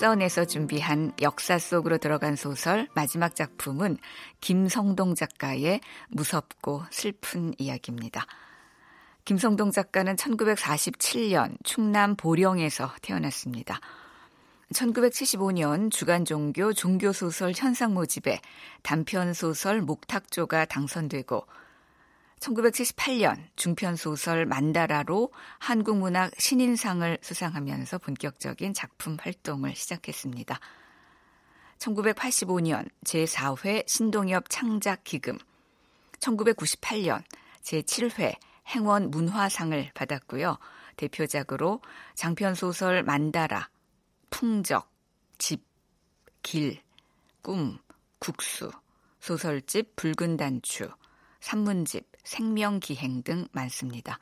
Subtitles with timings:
[0.00, 3.98] 에서 준비한 역사 속으로 들어간 소설 마지막 작품은
[4.40, 8.24] 김성동 작가의 무섭고 슬픈 이야기입니다.
[9.24, 13.80] 김성동 작가는 1947년 충남 보령에서 태어났습니다.
[14.72, 18.40] 1975년 주간 종교 종교소설 현상 모집에
[18.82, 21.44] 단편 소설 목탁조가 당선되고
[22.40, 30.58] 1978년 중편 소설 만다라로 한국문학 신인상을 수상하면서 본격적인 작품 활동을 시작했습니다.
[31.78, 35.38] 1985년 제4회 신동엽 창작 기금,
[36.18, 37.22] 1998년
[37.62, 38.36] 제7회
[38.68, 40.58] 행원 문화상을 받았고요.
[40.96, 41.80] 대표작으로
[42.14, 43.68] 장편 소설 만다라,
[44.30, 44.90] 풍적,
[45.38, 45.64] 집,
[46.42, 46.82] 길,
[47.40, 47.78] 꿈,
[48.18, 48.70] 국수,
[49.20, 50.90] 소설집 붉은 단추,
[51.40, 54.18] 산문집, 생명기행 등 많습니다.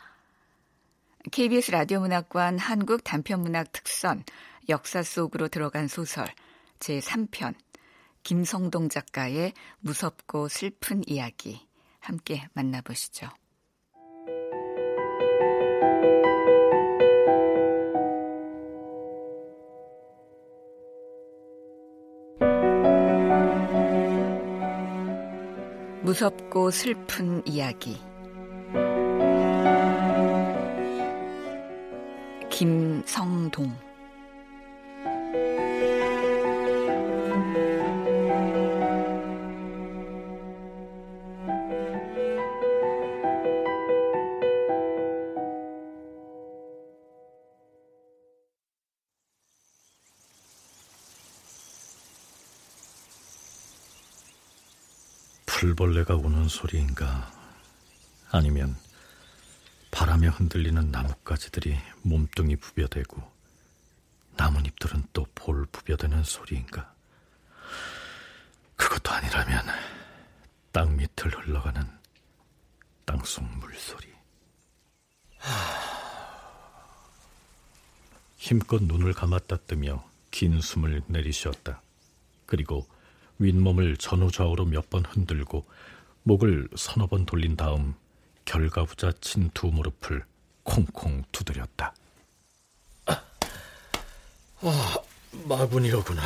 [1.31, 4.25] KBS 라디오 문학관 한국 단편문학 특선
[4.69, 6.27] 역사 속으로 들어간 소설
[6.79, 7.55] 제3편
[8.23, 11.67] 김성동 작가의 무섭고 슬픈 이야기
[12.01, 13.29] 함께 만나보시죠.
[26.07, 28.01] 무섭고 슬픈 이야기.
[32.49, 33.75] 김성동
[55.77, 57.31] 풀벌레가 우는 소리인가?
[58.31, 58.77] 아니면
[59.91, 63.23] 바람에 흔들리는 나뭇가지들이 몸뚱이 부벼대고
[64.37, 66.93] 나뭇잎들은 또 볼 부벼대는 소리인가?
[68.75, 69.67] 그것도 아니라면
[70.73, 71.87] 땅 밑을 흘러가는
[73.05, 74.13] 땅속 물소리.
[78.39, 81.81] 힘껏 눈을 감았다 뜨며 긴 숨을 내리쉬었다.
[82.47, 82.87] 그리고
[83.39, 85.67] 윗몸을 전후좌우로 몇 번 흔들고
[86.23, 87.95] 목을 서너 번 돌린 다음
[88.45, 90.25] 결과부자 친 두 무릎을
[90.63, 91.95] 콩콩 두드렸다.
[93.07, 93.23] 아,
[94.63, 94.97] 아,
[95.45, 96.23] 마군이로구나.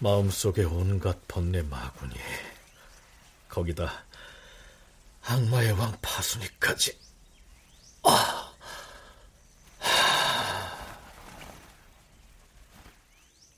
[0.00, 2.14] 마음속에 온갖 번뇌 마군이.
[3.48, 4.04] 거기다
[5.24, 6.98] 악마의 왕 파순이까지.
[8.04, 8.52] 아.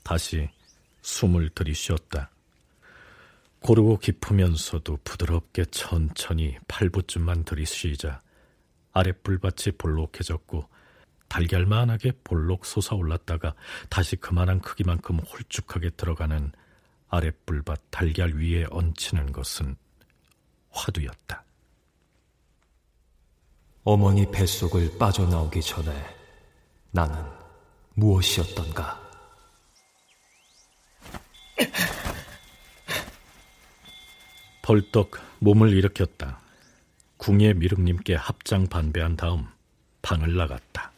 [0.03, 0.49] 다시
[1.01, 2.29] 숨을 들이쉬었다.
[3.59, 8.21] 고르고 깊으면서도 부드럽게 천천히 팔부쯤만 들이쉬자
[8.93, 10.67] 아랫불밭이 볼록해졌고
[11.27, 13.53] 달걀만하게 볼록 솟아올랐다가
[13.89, 16.51] 다시 그만한 크기만큼 홀쭉하게 들어가는
[17.09, 19.75] 아랫불밭 달걀 위에 얹히는 것은
[20.71, 21.45] 화두였다.
[23.83, 25.91] 어머니 뱃속을 빠져나오기 전에
[26.91, 27.23] 나는
[27.95, 29.00] 무엇이었던가?
[34.61, 36.39] 벌떡 몸을 일으켰다.
[37.17, 39.47] 궁예 미륵님께 합장 반배한 다음
[40.01, 40.91] 방을 나갔다.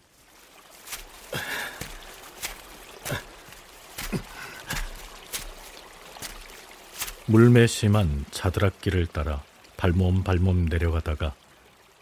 [7.25, 9.41] 물매 심한 자드락길을 따라
[9.77, 11.33] 발몸 발몸 내려가다가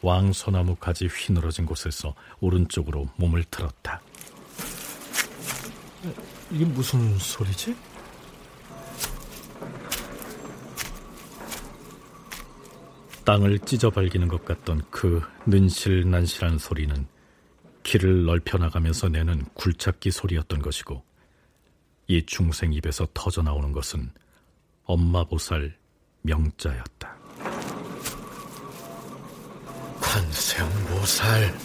[0.02, 4.02] 왕소나무 가지 휘늘어진 곳에서 오른쪽으로 몸을 틀었다.
[6.50, 7.76] 이게 무슨 소리지?
[13.24, 17.08] 땅을 찢어 발기는 것 같던 그 는실난실한 소리는
[17.84, 21.04] 길을 넓혀 나가면서 내는 굴착기 소리였던 것이고
[22.08, 24.12] 이 중생 입에서 터져 나오는 것은
[24.84, 25.76] 엄마 보살
[26.24, 27.16] 명자였다.
[30.02, 31.58] 관세음보살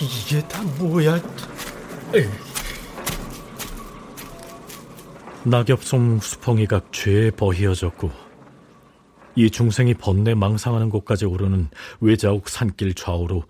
[0.00, 1.16] 이게 다 뭐야?
[2.14, 2.55] 에이.
[5.46, 8.10] 낙엽송 수펑이가 죄에 버히어졌고
[9.36, 11.68] 이 중생이 번뇌 망상하는 곳까지 오르는
[12.00, 13.44] 외자옥 산길 좌우로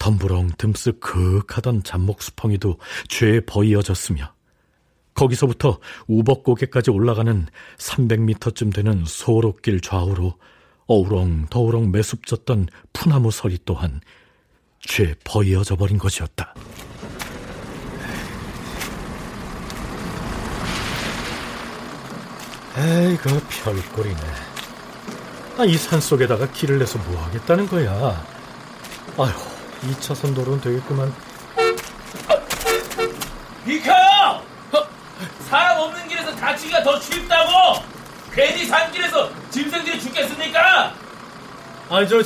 [0.00, 2.78] 덤부렁 듬쓱 그윽하던 잡목 수펑이도
[3.08, 4.34] 죄에 버이어졌으며
[5.14, 5.78] 거기서부터
[6.08, 7.46] 우벅고개까지 올라가는
[7.78, 10.34] 300m쯤 되는 소록길 좌우로
[10.86, 14.00] 어우렁 더우렁 매습졌던 푸나무 서리 또한
[14.80, 16.54] 죄 버이어져 버린 것이었다.
[22.78, 24.20] 에이 그 별꼴이네.
[25.58, 27.90] 아, 이 산속에다가 길을 내서 뭐 하겠다는 거야.
[29.16, 29.32] 아휴,
[29.92, 31.14] 2차선 도로는 되겠구만.
[33.64, 33.92] 비켜!
[35.48, 37.82] 사람 없는 길에서 다치기가 더 쉽다고!
[38.30, 40.92] 괜히 산길에서 짐승들이 죽겠습니까?
[41.88, 42.22] 아니, 저,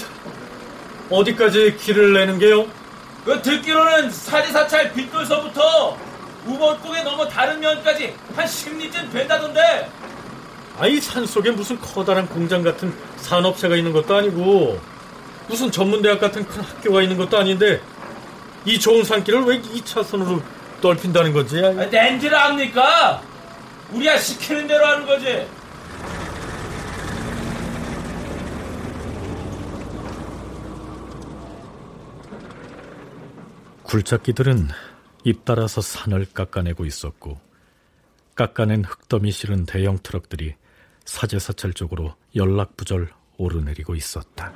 [1.11, 2.67] 어디까지 길을 내는 게요?
[3.25, 5.97] 그 듣기로는 사리사찰 빗돌서부터
[6.47, 9.89] 우먼국에 넘어 다른 면까지 한 10리쯤 된다던데
[10.79, 14.81] 아이 산속에 무슨 커다란 공장 같은 산업체가 있는 것도 아니고
[15.49, 17.81] 무슨 전문대학 같은 큰 학교가 있는 것도 아닌데
[18.65, 20.43] 이 좋은 산길을 왜 2차선으로
[20.81, 21.59] 넓힌다는 거지?
[21.59, 23.23] 아, 낸지를 압니까?
[23.93, 25.47] 우리야 시키는 대로 하는 거지
[33.83, 34.69] 굴착기들은
[35.25, 37.41] 잎따라서 산을 깎아내고 있었고
[38.37, 40.55] 깎아낸 흙더미 실은 대형 트럭들이
[41.11, 44.53] 사제사찰 쪽으로 연락부절 오르내리고 있었다.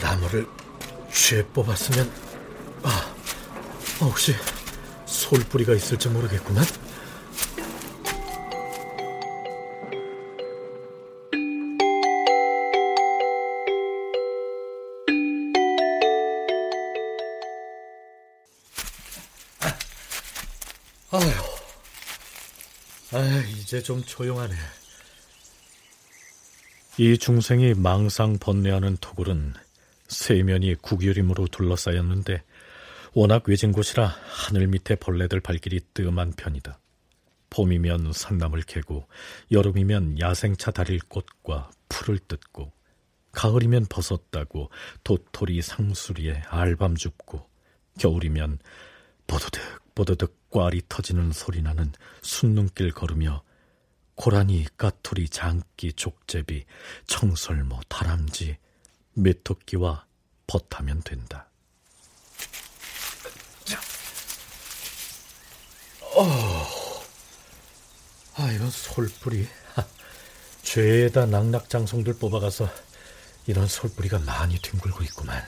[0.00, 0.46] 나무를
[1.12, 2.10] 쥐에 뽑았으면
[2.82, 3.14] 아,
[4.00, 4.32] 혹시
[5.04, 6.64] 솔뿌리가 있을지 모르겠구만.
[23.76, 24.54] 이제 좀 조용하네.
[26.96, 29.52] 이 중생이 망상 번뇌하는 토굴은
[30.08, 32.42] 세면이 국유림으로 둘러싸였는데
[33.12, 36.78] 워낙 외진 곳이라 하늘 밑에 벌레들 발길이 뜸한 편이다.
[37.50, 39.06] 봄이면 산나물 캐고
[39.52, 42.72] 여름이면 야생차 다릴 꽃과 풀을 뜯고
[43.32, 44.70] 가을이면 버섯 따고
[45.04, 47.46] 도토리 상수리에 알밤 줍고
[47.98, 48.58] 겨울이면
[49.26, 49.60] 보드득
[49.94, 51.92] 보드득 꽈리 터지는 소리 나는
[52.22, 53.44] 순눈길 걸으며
[54.16, 56.64] 고라니, 까투리, 장기, 족제비,
[57.06, 58.56] 청설모, 다람쥐,
[59.12, 60.06] 메토끼와
[60.46, 61.48] 벗하면 된다.
[66.16, 66.22] 어,
[68.36, 69.46] 아 이건 솔뿌리.
[70.62, 72.68] 죄에다 낙낙장송들 뽑아가서
[73.46, 75.46] 이런 솔뿌리가 많이 뒹굴고 있구만.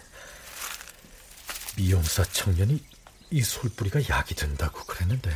[1.76, 2.84] 미용사 청년이
[3.30, 5.30] 이 솔뿌리가 약이 된다고 그랬는데.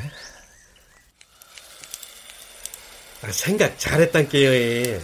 [3.22, 5.00] 아, 생각 잘했단께요.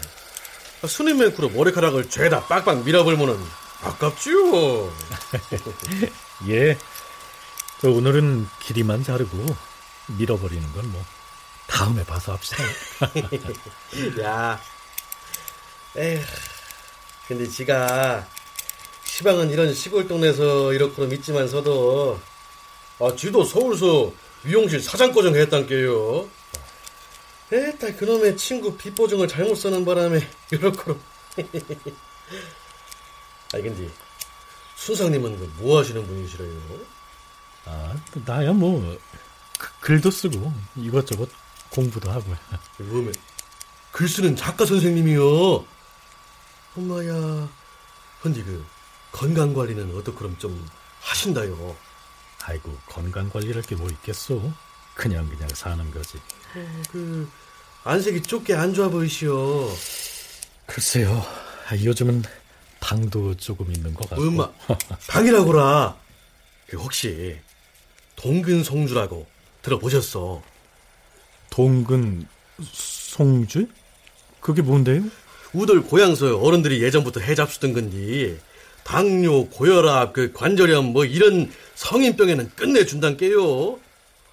[0.87, 3.39] 수능맨크로 머리카락을 죄다 빡빡 밀어버리면은
[3.83, 4.93] 아깝지요.
[6.49, 6.77] 예.
[7.81, 9.57] 저 오늘은 길이만 자르고
[10.19, 11.05] 밀어버리는 건 뭐
[11.69, 12.65] 다음에 봐서 합시다.
[14.23, 14.59] 야,
[15.97, 16.21] 에휴,
[17.29, 18.27] 근데 지가
[19.05, 22.19] 시방은 이런 시골 동네에서 이렇게는 믿지만서도
[23.01, 24.13] 아, 지도 서울서
[24.43, 26.27] 미용실 사장고정 했단께요.
[27.51, 30.99] 에따 그놈의 친구 빚보증을 잘못 쓰는 바람에 이렇게로.
[33.55, 33.91] 아니 근데
[34.77, 36.61] 순상님은 그 뭐 하시는 분이시래요?
[37.65, 38.97] 아, 나야 뭐
[39.59, 41.29] 그, 글도 쓰고 이것저것
[41.71, 42.35] 공부도 하고.
[42.79, 43.15] 뭐면
[43.93, 45.65] 글 쓰는 작가 선생님이요.
[46.77, 47.49] 엄마야.
[48.23, 48.65] 근데 그
[49.13, 50.69] 건강 관리는 어떻게럼 좀
[51.01, 51.77] 하신다요?
[52.45, 54.53] 아이고 건강 관리할 게뭐 있겠소?
[54.95, 56.21] 그냥 그냥 사는 거지.
[56.55, 57.29] 어, 그
[57.85, 59.71] 안색이 좁게 안 좋아 보이시오.
[60.67, 61.25] 글쎄요.
[61.69, 62.23] 아, 요즘은
[62.81, 64.25] 방도 조금 있는 것 같고.
[64.25, 64.51] 엄마
[65.09, 65.97] 방이라고라.
[66.69, 67.39] 그 혹시
[68.17, 69.27] 동근 송주라고
[69.63, 70.43] 들어보셨어?
[71.51, 72.27] 동근
[72.63, 73.69] 송주?
[74.41, 75.03] 그게 뭔데요?
[75.55, 78.39] 우들 고향서 어른들이 예전부터 해잡수던 건디
[78.85, 83.79] 당뇨, 고혈압, 그 관절염 뭐 이런 성인병에는 끝내준단 게요.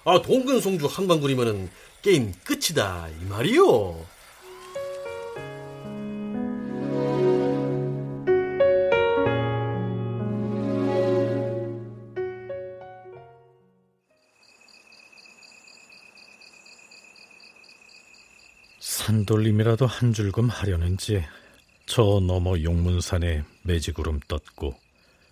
[0.04, 1.70] 아 동근 송주 한방 부리면은
[2.06, 4.06] 게임 끝이다 이 말이요.
[18.78, 21.24] 산돌림이라도 한 줄금 하려는지
[21.86, 24.76] 저 너머 용문산에 매지구름 떴고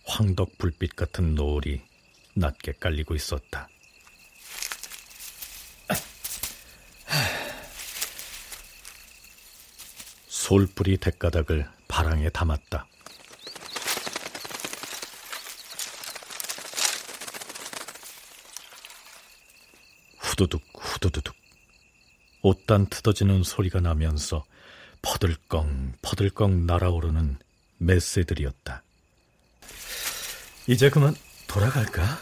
[0.06, 1.80] 황덕 불빛 같은 노을이
[2.34, 3.68] 낮게 깔리고 있었다.
[10.54, 12.86] 솔뿌리 대가닥을 바랑에 담았다.
[20.20, 21.34] 후두둑 후두두둑
[22.42, 24.44] 옷단 뜯어지는 소리가 나면서
[25.02, 27.36] 퍼들껑 퍼들껑 날아오르는
[27.78, 28.84] 메새들이었다.
[30.68, 31.16] 이제 그만
[31.48, 32.16] 돌아갈까?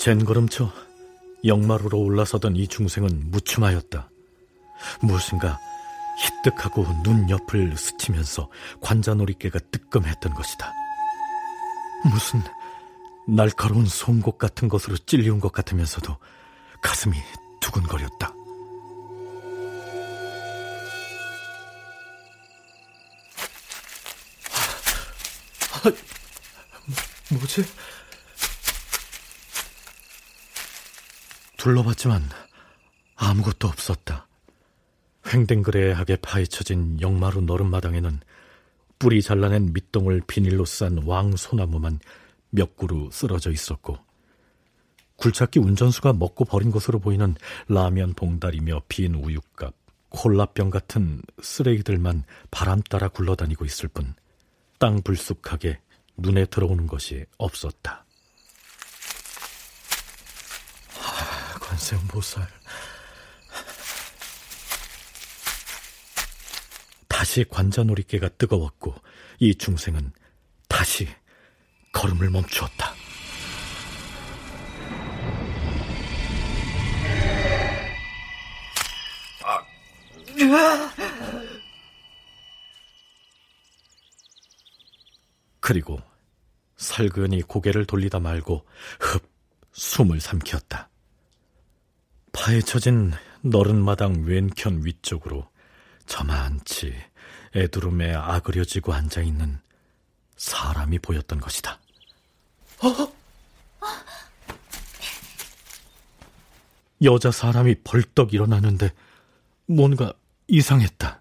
[0.00, 0.72] 젠걸음쳐
[1.44, 4.10] 역마루로 올라서던 이 중생은 무춤하였다.
[5.02, 5.58] 무엇인가
[6.18, 8.48] 희뜩하고 눈 옆을 스치면서
[8.80, 10.72] 관자놀이개가 뜨끔했던 것이다.
[12.10, 12.40] 무슨
[13.28, 16.16] 날카로운 송곳 같은 것으로 찔리운 것 같으면서도
[16.80, 17.14] 가슴이
[17.60, 18.32] 두근거렸다.
[25.84, 25.92] 아,
[27.34, 27.64] 뭐지?
[31.60, 32.22] 둘러봤지만
[33.16, 34.26] 아무것도 없었다.
[35.30, 38.20] 횡댕그레하게 파헤쳐진 역마루 너른마당에는
[38.98, 42.00] 뿌리 잘라낸 밑동을 비닐로 싼 왕소나무만
[42.48, 43.98] 몇 그루 쓰러져 있었고
[45.16, 47.34] 굴착기 운전수가 먹고 버린 것으로 보이는
[47.68, 49.74] 라면 봉다리며 빈 우유값,
[50.08, 54.14] 콜라병 같은 쓰레기들만 바람 따라 굴러다니고 있을 뿐
[54.78, 55.78] 땅 불쑥하게
[56.16, 58.06] 눈에 들어오는 것이 없었다.
[61.80, 62.46] 하, 관세음보살
[67.08, 68.94] 다시 관자놀이개가 뜨거웠고
[69.38, 70.12] 이 중생은
[70.68, 71.08] 다시
[71.92, 72.94] 걸음을 멈추었다.
[85.60, 86.00] 그리고
[86.76, 88.66] 살근히 고개를 돌리다 말고
[88.98, 89.30] 흡
[89.72, 90.89] 숨을 삼켰다.
[92.32, 95.48] 파헤쳐진 너른 마당 왼편 위쪽으로
[96.06, 96.94] 저만치
[97.54, 99.58] 애두름에 아그려지고 앉아있는
[100.36, 101.78] 사람이 보였던 것이다.
[102.82, 103.12] 어?
[107.02, 108.92] 여자 사람이 벌떡 일어나는데
[109.66, 110.12] 뭔가
[110.48, 111.20] 이상했다.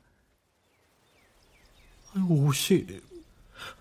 [2.27, 2.85] 옷이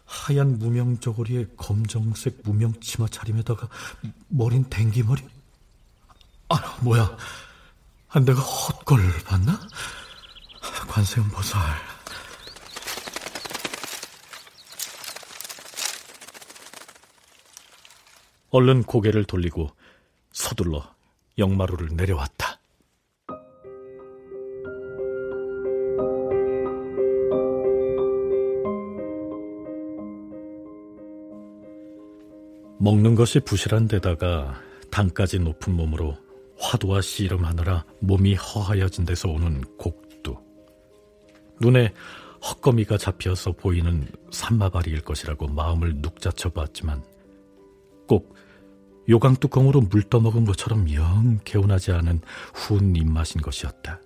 [0.04, 3.68] 하얀 무명 저고리에 검정색 무명 치마 차림에다가
[4.28, 5.22] 머린 댕기머리?
[6.50, 7.16] 아, 뭐야.
[8.08, 9.58] 아, 내가 헛걸 봤나?
[10.88, 11.60] 관세음 보살.
[18.50, 19.70] 얼른 고개를 돌리고
[20.32, 20.94] 서둘러
[21.36, 22.58] 역마루를 내려왔다.
[32.80, 34.58] 먹는 것이 부실한 데다가
[34.90, 36.16] 당까지 높은 몸으로
[36.58, 40.36] 화두와 씨름하느라 몸이 허하여진 데서 오는 곡두.
[41.60, 41.92] 눈에
[42.42, 47.02] 헛거미가 잡혀서 보이는 산마발이일 것이라고 마음을 눅자쳐 봤지만
[48.06, 48.34] 꼭
[49.08, 52.20] 요강 뚜껑으로 물 떠먹은 것처럼 영 개운하지 않은
[52.54, 54.00] 훈 입맛인 것이었다.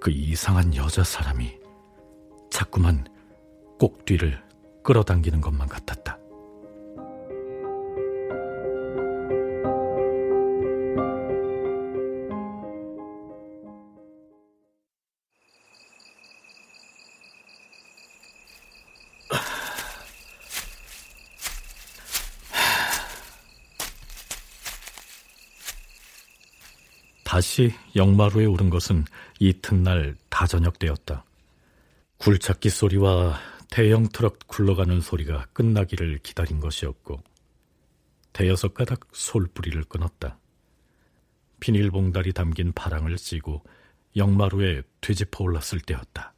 [0.00, 1.58] 그 이상한 여자 사람이
[2.50, 3.06] 자꾸만
[3.78, 4.42] 꼭뒤를
[4.82, 6.18] 끌어당기는 것만 같았다.
[27.24, 29.04] 다시 역마루에 오른 것은
[29.40, 31.24] 이튿날 다저녁 되었다.
[32.18, 33.38] 굴착기 소리와
[33.70, 37.20] 대형 트럭 굴러가는 소리가 끝나기를 기다린 것이었고
[38.32, 40.38] 대여섯 가닥 솔뿌리를 끊었다.
[41.60, 43.62] 비닐봉다리 담긴 바랑을 찌고
[44.16, 46.34] 역마루에 되짚어 올랐을 때였다.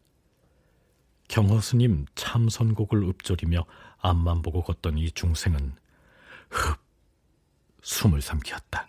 [1.29, 3.67] 경허스님 참선곡을 읊조리며
[3.99, 5.75] 앞만 보고 걷던 이 중생은
[6.49, 6.79] 흡
[7.83, 8.89] 숨을 삼켰다.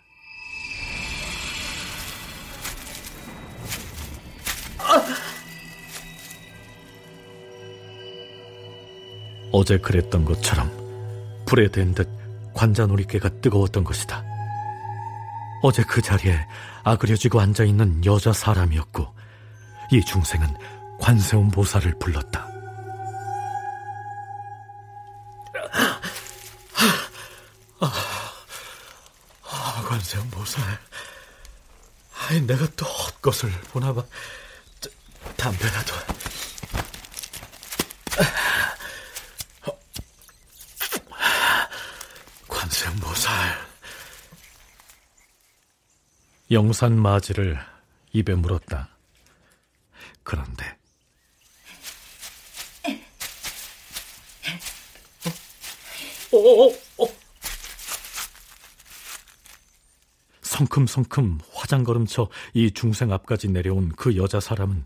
[9.52, 10.70] 어제 그랬던 것처럼
[11.46, 12.08] 불에 댄 듯
[12.54, 14.22] 관자놀이개가 뜨거웠던 것이다.
[15.62, 16.38] 어제 그 자리에
[16.84, 19.14] 아그려지고 앉아있는 여자 사람이었고
[19.92, 20.56] 이 중생은
[21.00, 22.48] 관세음 보살을 불렀다.
[27.80, 27.92] 아,
[29.44, 30.64] 아, 관세음 보살.
[32.28, 34.02] 아이, 내가 또 헛것을 보나 봐.
[35.36, 35.94] 담배라도.
[42.48, 43.68] 관세음보살.
[46.50, 47.58] 영산 마지를
[48.12, 48.88] 입에 물었다.
[50.22, 50.76] 그런데
[56.32, 57.08] 어, 어, 어, 어.
[60.42, 64.84] 성큼성큼 화장걸음쳐 이 중생 앞까지 내려온 그 여자 사람은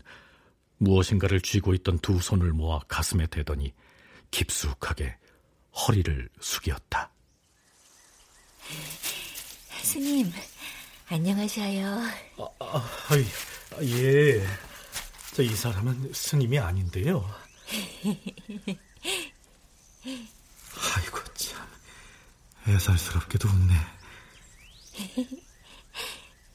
[0.83, 3.73] 무엇인가를 쥐고 있던 두 손을 모아 가슴에 대더니
[4.31, 5.15] 깊숙하게
[5.75, 7.11] 허리를 숙였다.
[9.81, 10.31] 스님,
[11.07, 11.87] 안녕하셔요.
[12.39, 12.81] 아, 아,
[13.81, 14.45] 예.
[15.33, 17.27] 저 이 사람은 스님이 아닌데요.
[20.05, 21.67] 아이고 참
[22.67, 23.73] 애살스럽게도 웃네.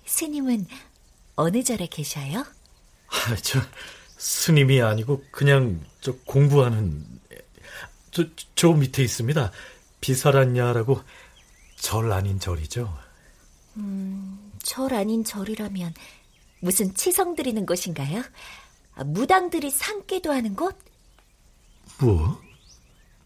[0.06, 0.66] 스님은
[1.36, 2.44] 어느 절에 계셔요?
[3.08, 3.60] 아, 저
[4.18, 7.04] 스님이 아니고 그냥 저 공부하는
[8.10, 9.52] 저, 저 밑에 있습니다.
[10.00, 11.00] 비사란야라고
[11.76, 12.98] 절 아닌 절이죠.
[13.76, 15.94] 음, 절 아닌 절이라면
[16.60, 18.22] 무슨 치성 드리는 곳인가요?
[18.96, 20.76] 아, 무당들이 산기도 하는 곳?
[22.00, 22.42] 뭐?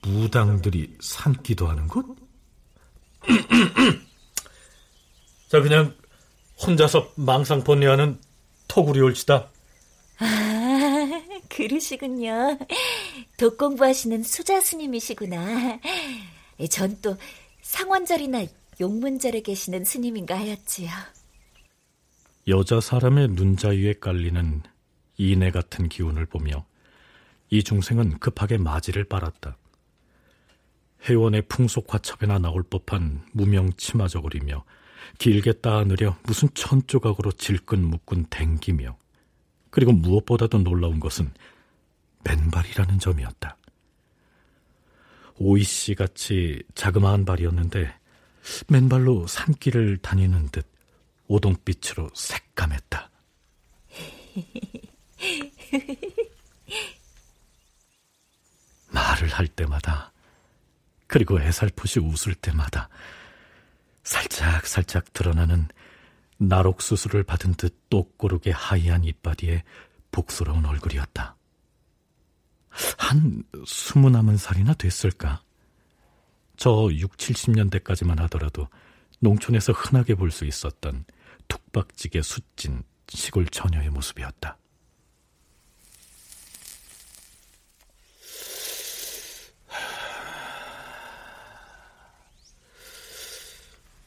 [0.03, 2.05] 무당들이 산기도 하는 곳?
[5.49, 5.97] 자, 그냥
[6.61, 8.21] 혼자서 망상 번뇌하는
[8.69, 9.52] 토구리 올치다.
[10.23, 12.59] 아, 그러시군요.
[13.37, 15.81] 독 공부하시는 수자 스님이시구나.
[16.71, 17.17] 전 또
[17.63, 18.45] 상원절이나
[18.81, 20.91] 용문절에 계시는 스님인가 하였지요.
[22.49, 24.63] 여자 사람의 눈자 위에 깔리는
[25.17, 26.65] 이내 같은 기운을 보며
[27.51, 29.57] 이 중생은 급하게 마지를 빨았다.
[31.05, 34.65] 회원의 풍속 화첩에나 나올 법한 무명 치마 저고리며
[35.19, 38.97] 길게 따느려 무슨 천 조각으로 질끈 묶은 댕기며
[39.73, 41.33] 그리고 무엇보다도 놀라운 것은
[42.25, 43.57] 맨발이라는 점이었다.
[45.39, 47.93] 오이 씨 같이 자그마한 발이었는데
[48.69, 50.67] 맨발로 산길을 다니는 듯
[51.27, 53.09] 오동빛으로 새까맸다.
[58.91, 60.13] 말을 할 때마다
[61.07, 62.91] 그리고 애살포시 웃을 때마다
[64.05, 65.69] 살짝 살짝 드러나는
[66.49, 69.63] 나록 수술을 받은 듯 똑고르게 하얀 이빨이에
[70.11, 71.37] 복스러운 얼굴이었다.
[72.99, 75.43] 한 스무 남은 살이나 됐을까?
[76.57, 78.69] 저 6, 70년대까지만 하더라도
[79.21, 81.05] 농촌에서 흔하게 볼 수 있었던
[81.49, 84.59] 툭박지게 숫진 시골 처녀의 모습이었다.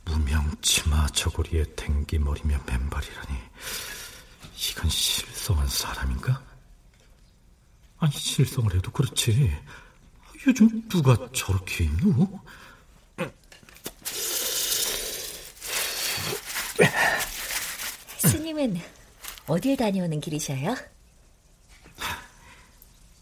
[0.06, 3.38] 무명 치마 저고리에 댕기머리며 맨발이라니
[4.72, 6.44] 이건 실성한 사람인가?
[7.98, 9.52] 아니 실성을 해도 그렇지
[10.48, 12.39] 요즘 누가 저렇게 입노?
[18.20, 18.80] 스님은
[19.48, 20.76] 어딜 다녀오는 길이셔요?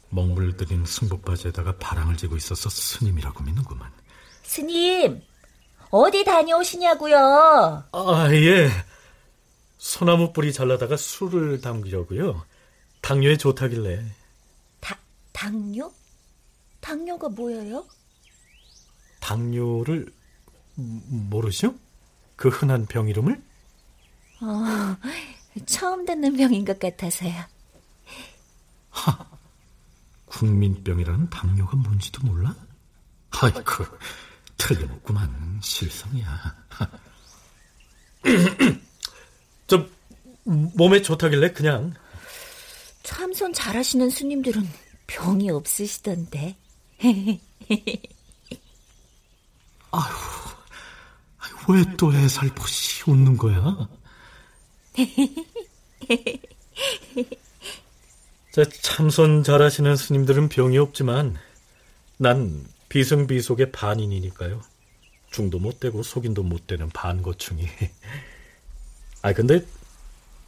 [0.09, 3.91] 먹물들인 승복바지에다가 바랑을 지고 있어서 스님이라고 믿는구만.
[4.43, 5.21] 스님,
[5.95, 7.17] 어디 다녀오시냐고요?
[7.91, 8.67] 아, 예.
[9.77, 12.43] 소나무 뿌리 잘라다가 술을 담기려고요.
[13.01, 14.03] 당뇨에 좋다길래.
[14.79, 14.97] 다,
[15.31, 15.93] 당뇨?
[16.79, 17.85] 당뇨가 뭐예요?
[19.19, 20.11] 당뇨를
[20.73, 21.75] 모르시오?
[22.37, 23.39] 그 흔한 병 이름을?
[24.41, 24.97] 어,
[25.67, 27.35] 처음 듣는 병인 것 같아서요.
[28.89, 29.29] 하,
[30.25, 32.55] 국민병이라는 당뇨가 뭔지도 몰라?
[33.29, 33.85] 아이고,
[34.67, 36.55] 틀림없구만, 실성이야.
[39.67, 39.85] 저,
[40.43, 41.93] 몸에 좋다길래 그냥.
[43.03, 44.65] 참선 잘하시는 스님들은
[45.07, 46.55] 병이 없으시던데.
[49.91, 50.13] 아휴,
[51.69, 53.87] 왜 또 애살포시 웃는 거야?
[58.53, 61.37] 저 참선 잘하시는 스님들은 병이 없지만
[62.17, 64.61] 난 비승비속의 반인이니까요.
[65.31, 67.65] 중도 못 되고 속인도 못 되는 반고충이.
[69.23, 69.65] 아 근데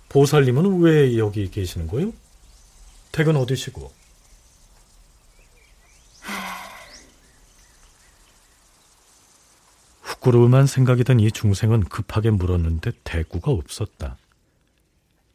[0.10, 2.13] 보살님은 왜 여기 계시는 거요?
[3.12, 3.91] 퇴근 어디시고?
[10.03, 14.17] 후꾸름한 생각이 든 이 중생은 급하게 물었는데 대꾸가 없었다.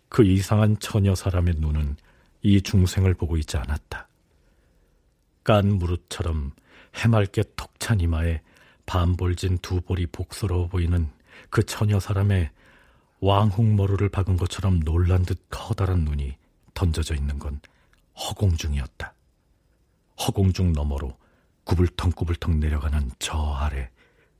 [0.09, 1.97] 그 이상한 처녀 사람의 눈은
[2.43, 4.07] 이 중생을 보고 있지 않았다.
[5.43, 6.53] 깐 무릇처럼
[6.95, 8.43] 해맑게 톡찬 이마에
[8.87, 11.11] 반볼진 두 볼이 복스러워 보이는
[11.49, 12.51] 그 처녀 사람의
[13.21, 16.37] 왕홍머루를 박은 것처럼 놀란 듯 커다란 눈이
[16.75, 17.61] 던져져 있는 건
[18.17, 19.15] 허공중이었다.
[20.21, 21.17] 허공중 너머로
[21.65, 23.91] 구불텅구불텅 내려가는 저 아래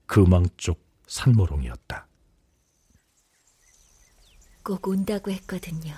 [0.07, 2.07] 금왕 쪽 산모롱이었다.
[4.63, 5.95] 꼭 온다고 했거든요.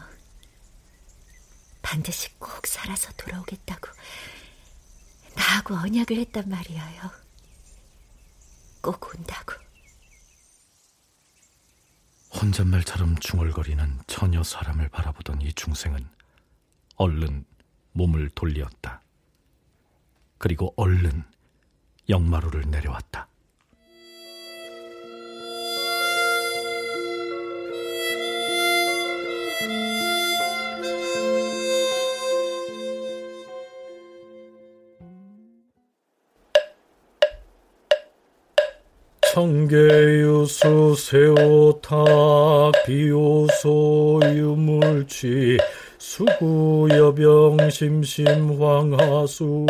[1.82, 3.88] 반드시 꼭 살아서 돌아오겠다고
[5.36, 7.10] 나하고 언약을 했단 말이에요.
[8.80, 9.54] 꼭 온다고.
[12.34, 16.08] 혼잣말처럼 중얼거리는 처녀 사람을 바라보던 이 중생은
[16.96, 17.44] 얼른
[17.92, 19.02] 몸을 돌리었다.
[20.38, 21.24] 그리고 얼른
[22.08, 23.28] 역마루를 내려왔다.
[39.42, 41.94] 청계유수 세오탁
[42.86, 45.58] 비오소 유물취
[45.98, 49.66] 수구여병 심심황하수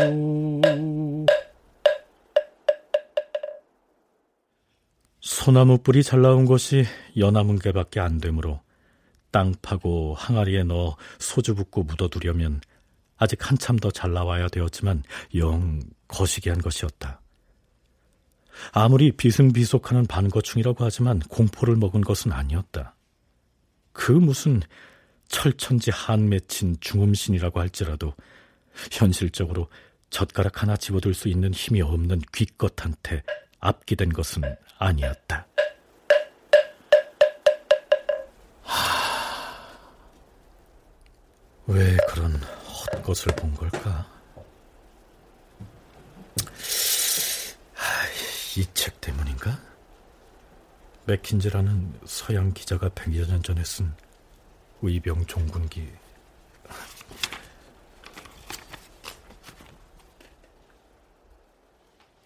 [5.20, 6.84] 소나무 뿔이 잘 나온 것이
[7.16, 8.60] 연나문 개밖에 안 되므로
[9.30, 12.60] 땅 파고 항아리에 넣어 소주 붓고 묻어두려면
[13.16, 15.02] 아직 한참 더 잘 나와야 되었지만
[15.36, 17.21] 영 거시기한 것이었다.
[18.72, 22.94] 아무리 비승비속하는 반거충이라고 하지만 공포를 먹은 것은 아니었다.
[23.92, 24.62] 그 무슨
[25.28, 28.14] 철천지 한 맺힌 중음신이라고 할지라도
[28.90, 29.68] 현실적으로
[30.10, 33.22] 젓가락 하나 집어들 수 있는 힘이 없는 귀껏한테
[33.60, 34.42] 앞기된 것은
[34.78, 35.46] 아니었다.
[38.62, 39.62] 하...
[41.66, 44.21] 왜 그런 헛것을 본 걸까?
[48.56, 49.58] 이 책 때문인가?
[51.06, 53.92] 맥킨즈라는 서양 기자가 100여 년 전에 쓴
[54.82, 55.88] 의병 종군기.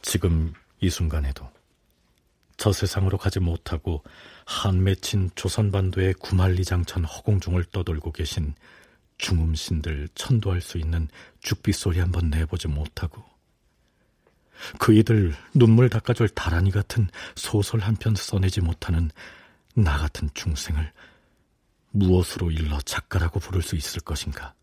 [0.02, 1.48] 지금 이 순간에도
[2.56, 4.02] 저 세상으로 가지 못하고
[4.46, 8.54] 한 맺힌 조선반도의 구만리장천 허공중을 떠돌고 계신
[9.18, 11.08] 중음신들 천도할 수 있는
[11.40, 13.35] 죽비 소리 한번 내보지 못하고
[14.78, 19.10] 그 이들 눈물 닦아줄 다란이 같은 소설 한 편 써내지 못하는
[19.74, 20.92] 나 같은 중생을
[21.90, 24.54] 무엇으로 일러 작가라고 부를 수 있을 것인가?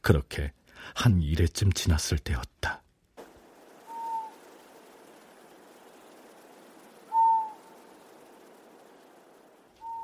[0.00, 0.52] 그렇게
[0.94, 2.82] 한 일해쯤 지났을 때였다.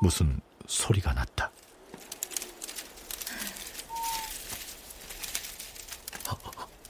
[0.01, 1.51] 무슨 소리가 났다.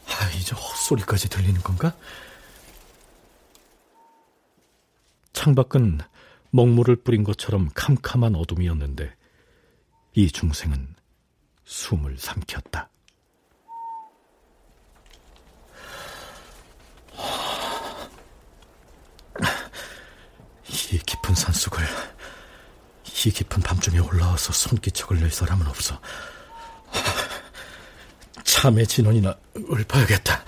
[0.07, 1.95] 아, 이제 헛 소리까지 들리는 건가?
[5.33, 5.99] 창밖은
[6.51, 9.15] 먹물을 뿌린 것처럼 캄캄한 어둠이었는데
[10.15, 10.95] 이 중생은
[11.65, 12.89] 숨을 삼켰다.
[20.91, 21.85] 이 깊은 산속을
[23.05, 26.01] 이 깊은 밤중에 올라와서 손기척을 낼 사람은 없어.
[28.45, 30.45] 참의 진원이나 읊어야겠다.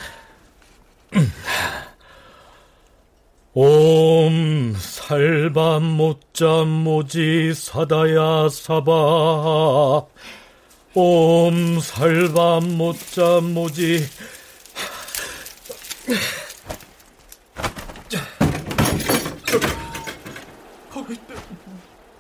[3.53, 8.93] 옴 살밤 못잠 모지 사다야 사바.
[10.95, 14.07] 옴 살밤 못잠 모지.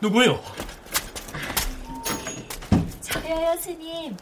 [0.00, 0.42] 누구요?
[3.02, 4.16] 저요 스님.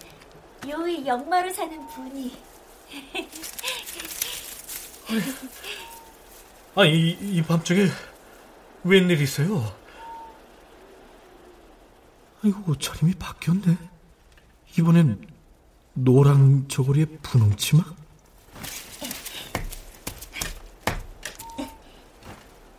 [0.68, 2.36] 요이 역마로 사는 분이
[6.74, 7.86] 아, 이, 이 밤중에
[8.84, 9.72] 웬일이세요?
[12.44, 13.76] 아이고, 옷차림이 바뀌었네.
[14.78, 15.26] 이번엔
[15.94, 17.82] 노랑 저고리에 분홍 치마?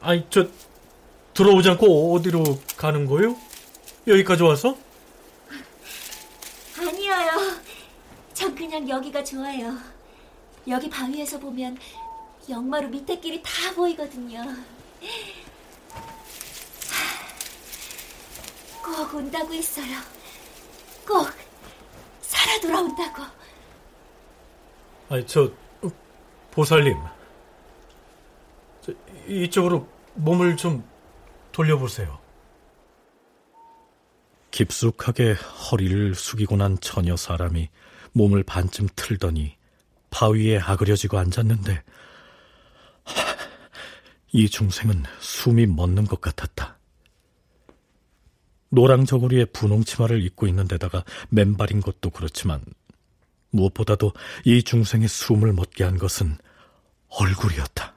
[0.02, 0.48] 아니, 저,
[1.34, 2.44] 들어오지 않고 어디로
[2.78, 3.36] 가는 거예요?
[4.08, 4.78] 여기까지 와서?
[6.78, 7.32] 아니에요.
[8.34, 9.78] 전 그냥 여기가 좋아요.
[10.70, 11.78] 여기 바위에서 보면
[12.50, 14.44] 역마루 밑에 길이 다 보이거든요.
[18.84, 19.98] 꼭 온다고 했어요.
[21.08, 21.30] 꼭
[22.22, 23.24] 살아 돌아온다고.
[25.10, 25.52] 아니, 저,
[26.52, 26.98] 보살님.
[28.82, 28.94] 저,
[29.28, 30.84] 이쪽으로 몸을 좀
[31.52, 32.20] 돌려보세요.
[34.52, 37.70] 깊숙하게 허리를 숙이고 난 처녀 사람이
[38.14, 39.56] 몸을 반쯤 틀더니
[40.10, 41.84] 바위에 아그려지고 앉았는데
[44.32, 46.78] 이 중생은 숨이 멎는 것 같았다.
[48.70, 52.64] 노랑 저고리에 분홍 치마를 입고 있는 데다가 맨발인 것도 그렇지만
[53.52, 54.14] 무엇보다도
[54.46, 56.38] 이 중생의 숨을 멎게 한 것은
[57.10, 57.96] 얼굴이었다.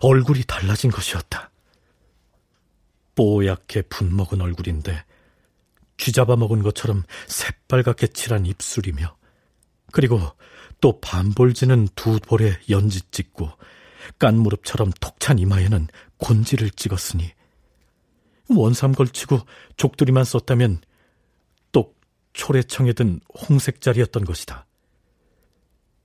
[0.00, 1.50] 얼굴이 달라진 것이었다.
[3.14, 5.04] 뽀얗게 분먹은 얼굴인데
[5.98, 9.16] 쥐잡아 먹은 것처럼 새빨갛게 칠한 입술이며
[9.92, 10.20] 그리고
[10.80, 13.50] 또 반볼지는 두 볼에 연지 찍고
[14.18, 17.32] 깐 무릎처럼 톡찬 이마에는 곤지를 찍었으니
[18.50, 19.40] 원삼 걸치고
[19.76, 20.80] 족두리만 썼다면
[21.72, 21.98] 똑
[22.32, 24.66] 초래청에 든 홍색자리였던 것이다.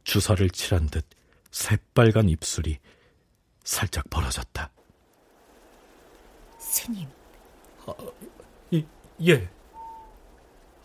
[0.04, 1.06] 주사를 칠한 듯
[1.52, 2.80] 새빨간 입술이
[3.64, 4.70] 살짝 벌어졌다.
[6.60, 7.08] 스님.
[7.86, 7.94] 아,
[8.72, 8.86] 이,
[9.26, 9.50] 예.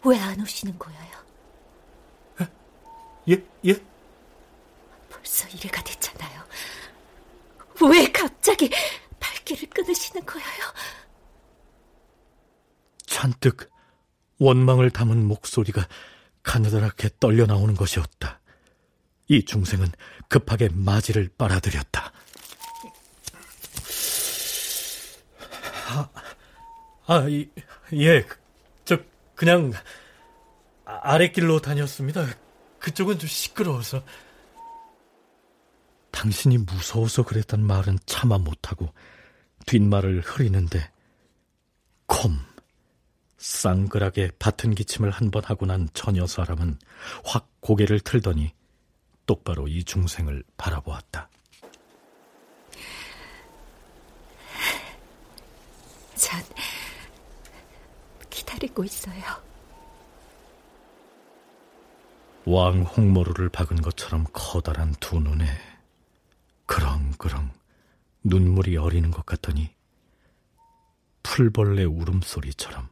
[0.04, 1.18] 왜 안 오시는 거예요?
[3.30, 3.74] 예, 예?
[5.10, 6.42] 벌써 이래가 됐잖아요.
[7.86, 8.70] 왜 갑자기
[9.20, 10.46] 발길을 끊으시는 거예요?
[13.06, 13.70] 잔뜩
[14.38, 15.86] 원망을 담은 목소리가
[16.42, 18.40] 가느다랗게 떨려 나오는 것이었다.
[19.28, 19.88] 이 중생은
[20.28, 22.12] 급하게 마지를 빨아들였다.
[25.88, 26.08] 아,
[27.06, 27.26] 아
[27.92, 28.26] 예,
[28.84, 28.98] 저
[29.34, 29.72] 그냥
[30.84, 32.26] 아랫길로 다녔습니다.
[32.78, 34.02] 그쪽은 좀 시끄러워서.
[36.18, 38.92] 당신이 무서워서 그랬단 말은 참아 못하고
[39.66, 40.90] 뒷말을 흐리는데
[42.08, 42.36] 콤
[43.36, 46.76] 쌍글하게 같은 기침을 한 번 하고 난 처녀 사람은
[47.24, 48.52] 확 고개를 틀더니
[49.26, 51.28] 똑바로 이 중생을 바라보았다.
[56.16, 56.42] 전
[58.28, 59.22] 기다리고 있어요.
[62.44, 65.46] 왕 홍모루를 박은 것처럼 커다란 두 눈에
[66.68, 67.50] 그렁그렁
[68.24, 69.74] 눈물이 어리는 것 같더니
[71.22, 72.88] 풀벌레 울음소리처럼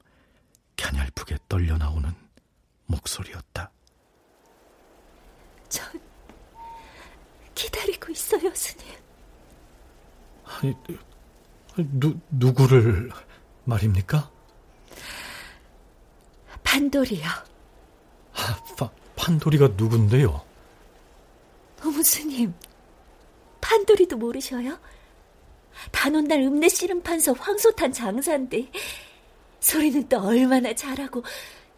[0.76, 2.12] 갸냘프게 떨려 나오는
[2.86, 3.70] 목소리였다.
[5.68, 6.00] 전
[7.54, 8.94] 기다리고 있어요, 스님.
[10.44, 10.74] 아니,
[11.76, 13.10] 누, 누구를
[13.64, 14.30] 말입니까?
[16.62, 17.26] 판돌이요.
[17.26, 20.44] 아, 파, 판돌이가 누군데요?
[21.84, 22.54] 어머, 스님.
[23.60, 24.78] 판돌이도 모르셔요?
[25.92, 28.70] 단오날 읍내 씨름 판서 황소탄 장사인데
[29.60, 31.22] 소리는 또 얼마나 잘하고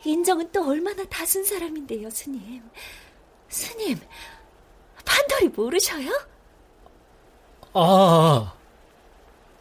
[0.04, 2.62] 인정은 또 얼마나 다순 사람인데요, 스님.
[3.48, 3.98] 스님,
[5.04, 6.10] 판돌이 모르셔요?
[7.74, 8.54] 아,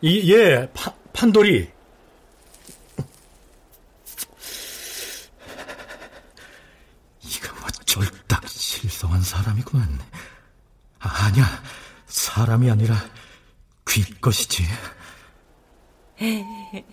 [0.02, 1.70] 이, 예, 파, 판돌이.
[7.24, 10.00] 이거 뭐 쫄딱 실성한 사람이구만.
[11.00, 11.46] 아, 아니야,
[12.18, 12.96] 사람이 아니라
[13.88, 14.64] 귀 것이지.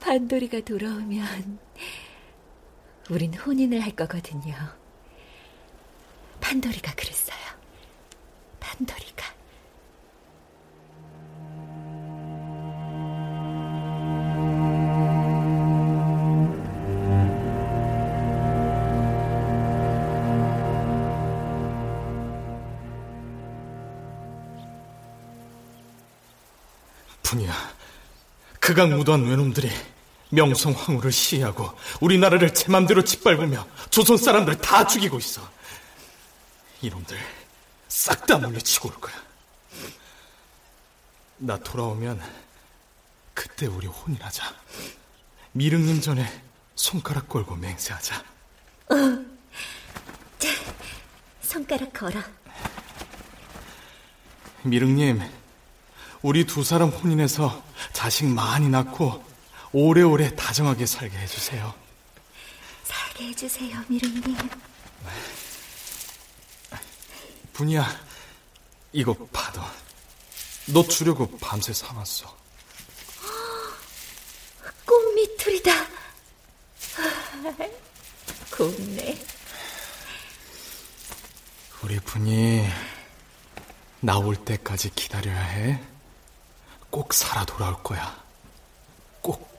[0.00, 1.60] 판돌이가 돌아오면
[3.08, 4.52] 우린 혼인을 할 거거든요.
[6.40, 7.38] 판돌이가 그랬어요.
[8.58, 9.31] 판돌이가.
[28.72, 29.70] 극악 무도한 외놈들이
[30.30, 35.46] 명성 황후를 시해하고 우리나라를 제 맘대로 짓밟으며 조선 사람들 다 죽이고 있어.
[36.80, 37.18] 이놈들
[37.88, 39.14] 싹 다 물리치고 올 거야.
[41.36, 42.22] 나 돌아오면
[43.34, 44.54] 그때 우리 혼인하자.
[45.52, 46.42] 미륵님 전에
[46.74, 48.24] 손가락 걸고 맹세하자.
[48.88, 48.94] 어.
[50.38, 50.48] 자,
[51.42, 52.22] 손가락 걸어.
[54.62, 55.20] 미륵님,
[56.22, 59.24] 우리 두 사람 혼인해서 자식 많이 낳고
[59.72, 61.74] 오래오래 다정하게 살게 해주세요.
[62.84, 64.36] 살게 해주세요, 미륵님.
[67.52, 67.86] 분이야,
[68.92, 69.68] 이거 받아.
[70.66, 72.36] 너 주려고 밤새 삼았어.
[74.86, 75.72] 꽃미툴이다.
[78.56, 79.24] 곱네.
[81.82, 82.68] 우리 분이
[84.00, 85.91] 나올 때까지 기다려야 해.
[86.92, 88.14] 꼭 살아 돌아올 거야.
[89.22, 89.50] 꼭.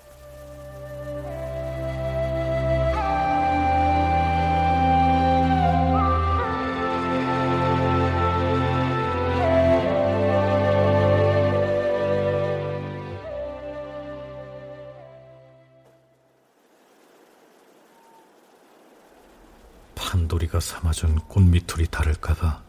[19.95, 22.61] 판돌이가 삼아준 꽃미툴이 다를까봐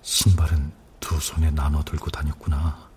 [0.00, 2.89] 신발은 두 손에 나눠 들고 다녔구나.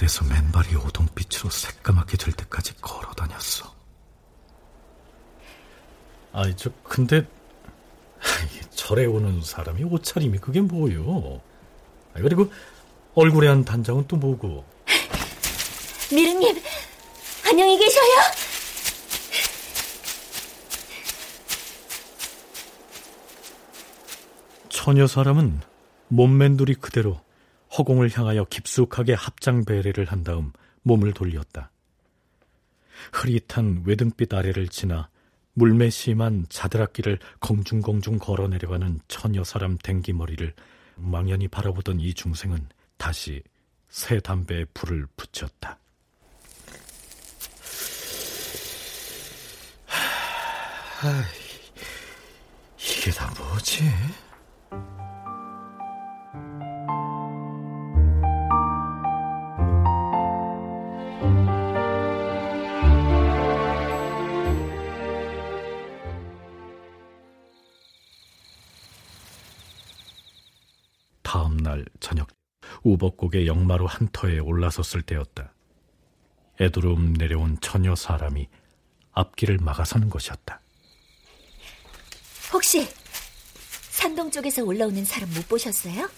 [0.00, 3.70] 그래서 맨발이 오동빛으로 새까맣게 될 때까지 걸어 다녔어.
[6.32, 7.28] 아이, 저, 근데,
[8.74, 11.42] 절에 오는 사람이 옷차림이 그게 뭐요?
[12.14, 12.50] 그리고
[13.14, 14.64] 얼굴에 한 단장은 또 뭐고?
[16.10, 16.58] 미르님,
[17.46, 18.20] 안녕히 계셔요?
[24.70, 25.60] 처녀 사람은
[26.08, 27.20] 몸맨돌이 그대로
[27.80, 31.70] 허공을 향하여 깊숙하게 합장 배례를 한 다음 몸을 돌렸다.
[33.12, 35.08] 흐릿한 외등빛 아래를 지나
[35.54, 40.52] 물매 심한 자드락길을 공중공중 걸어 내려가는 처녀 사람 댕기머리를
[40.96, 43.42] 망연히 바라보던 이 중생은 다시
[43.88, 45.78] 새 담배에 불을 붙였다.
[49.86, 51.24] 하,
[52.76, 53.84] 이게 다 뭐지?
[72.82, 75.52] 우벅곡의 역마루 한터에 올라섰을 때였다.
[76.60, 78.48] 애두름 내려온 처녀 사람이
[79.12, 80.60] 앞길을 막아서는 것이었다.
[82.52, 82.88] 혹시
[83.90, 86.08] 산동 쪽에서 올라오는 사람 못 보셨어요?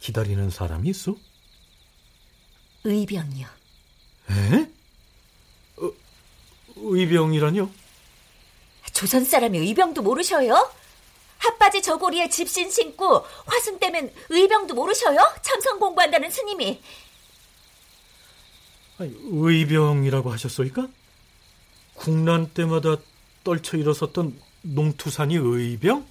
[0.00, 1.14] 기다리는 사람이 있어?
[2.84, 3.46] 의병이요.
[4.30, 4.70] 에?
[5.78, 5.90] 어,
[6.76, 7.70] 의병이라뇨?
[8.92, 10.70] 조선 사람이 의병도 모르셔요?
[11.42, 15.18] 핫바지 저고리에 집신 신고 화순 때면 의병도 모르셔요?
[15.42, 16.80] 참선 공부한다는 스님이.
[18.98, 20.86] 아니, 의병이라고 하셨소이까?
[21.94, 22.96] 국난 때마다
[23.42, 26.06] 떨쳐 일어섰던 농투산이 의병?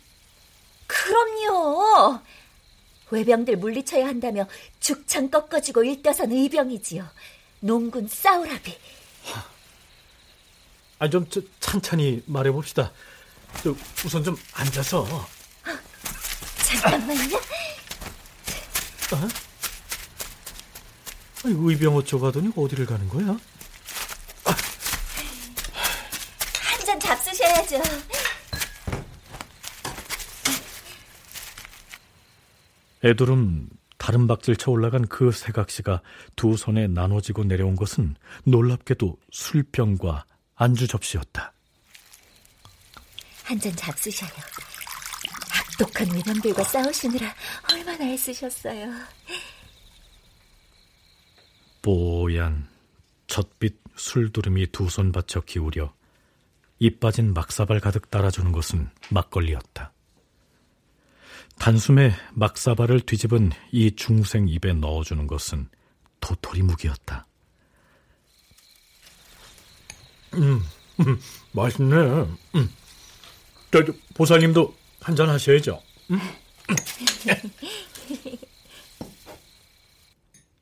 [0.88, 2.20] 그럼요.
[3.10, 4.48] 외병들 물리쳐야 한다며
[4.80, 7.08] 죽창 꺾어지고 일떠선 의병이지요.
[7.62, 8.78] 농군 싸우라비.
[11.00, 12.92] 아, 좀 저, 찬찬히 말해봅시다.
[13.64, 15.28] 저, 우선 좀 앉아서.
[16.64, 17.38] 잠깐만요.
[19.14, 19.28] 어?
[21.44, 23.38] 아니, 의병 어쩌고 하더니 어디를 가는 거야?
[26.62, 27.82] 한잔 잡수셔야죠.
[33.04, 36.02] 애두름 다른 박질 쳐 올라간 그 새각시가
[36.36, 41.54] 두 손에 나눠지고 내려온 것은 놀랍게도 술병과 안주 접시였다.
[43.52, 44.30] 한 잔 잡수셔요.
[45.74, 47.36] 악독한 외병들과 싸우시느라
[47.70, 48.90] 얼마나 애쓰셨어요.
[51.82, 52.70] 뽀얀
[53.28, 55.94] 젖빛 술두름이 두 손 받쳐 기울여
[56.80, 59.92] 입 빠진 막사발 가득 따라주는 것은 막걸리였다.
[61.60, 65.68] 단숨에 막사발을 뒤집은 이 중생 입에 넣어주는 것은
[66.22, 67.28] 도토리 묵이었다.
[70.36, 70.62] 음,
[71.02, 71.20] 음
[71.52, 71.96] 맛있네.
[72.56, 72.70] 음.
[73.72, 75.82] 저, 저 보살님도 한잔 하셔야죠.
[76.12, 76.20] 음?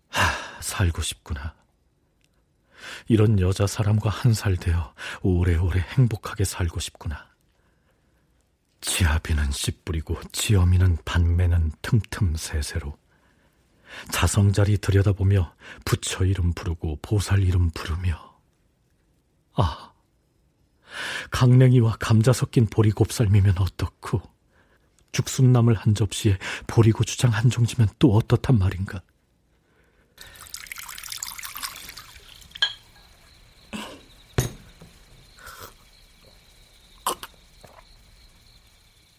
[0.09, 1.55] 하, 살고 싶구나.
[3.07, 7.27] 이런 여자 사람과 한 살 되어 오래오래 행복하게 살고 싶구나.
[8.81, 12.97] 지아비는 씨 뿌리고 지어미는 반매는 틈틈 새새로
[14.11, 18.37] 자성자리 들여다보며 부처 이름 부르고 보살 이름 부르며
[19.55, 19.91] 아
[21.31, 24.21] 강냉이와 감자 섞인 보리곱삶이면 어떻고
[25.11, 29.01] 죽순나물 한 접시에 보리고추장 한 종지면 또 어떻단 말인가